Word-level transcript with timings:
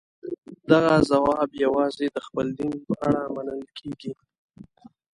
دغه 0.69 0.93
ځواب 1.09 1.49
یوازې 1.65 2.05
د 2.11 2.17
خپل 2.25 2.47
دین 2.57 2.73
په 2.87 2.93
اړه 3.05 3.23
منل 3.35 3.61
کېږي. 3.77 4.13